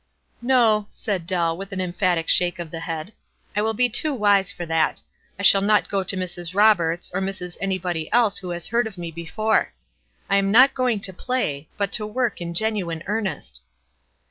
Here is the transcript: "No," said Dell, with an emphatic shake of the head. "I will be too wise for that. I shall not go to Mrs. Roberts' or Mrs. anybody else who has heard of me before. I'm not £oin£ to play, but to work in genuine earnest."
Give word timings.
"No," 0.41 0.87
said 0.89 1.27
Dell, 1.27 1.55
with 1.55 1.71
an 1.71 1.79
emphatic 1.79 2.27
shake 2.27 2.57
of 2.57 2.71
the 2.71 2.79
head. 2.79 3.13
"I 3.55 3.61
will 3.61 3.75
be 3.75 3.87
too 3.87 4.15
wise 4.15 4.51
for 4.51 4.65
that. 4.65 4.99
I 5.37 5.43
shall 5.43 5.61
not 5.61 5.89
go 5.89 6.03
to 6.03 6.17
Mrs. 6.17 6.55
Roberts' 6.55 7.11
or 7.13 7.21
Mrs. 7.21 7.55
anybody 7.61 8.11
else 8.11 8.39
who 8.39 8.49
has 8.49 8.65
heard 8.65 8.87
of 8.87 8.97
me 8.97 9.11
before. 9.11 9.73
I'm 10.27 10.51
not 10.51 10.73
£oin£ 10.73 10.99
to 11.03 11.13
play, 11.13 11.69
but 11.77 11.91
to 11.91 12.07
work 12.07 12.41
in 12.41 12.55
genuine 12.55 13.03
earnest." 13.05 13.61